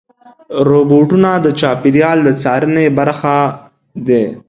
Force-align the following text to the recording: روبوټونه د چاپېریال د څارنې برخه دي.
روبوټونه 0.69 1.29
د 1.45 1.47
چاپېریال 1.59 2.17
د 2.23 2.29
څارنې 2.41 2.85
برخه 2.97 3.35
دي. 4.07 4.23